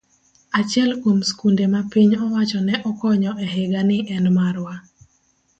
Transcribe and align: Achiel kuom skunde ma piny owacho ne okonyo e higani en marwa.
Achiel 0.59 0.91
kuom 1.01 1.19
skunde 1.29 1.65
ma 1.73 1.81
piny 1.91 2.11
owacho 2.25 2.59
ne 2.67 2.75
okonyo 2.89 3.31
e 3.43 3.45
higani 3.53 3.97
en 4.15 4.25
marwa. 4.37 4.73